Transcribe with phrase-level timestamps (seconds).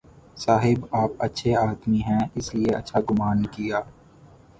[0.37, 3.81] صاحب آپ اچھے آدمی ہیں، اس لیے اچھا گمان کیا۔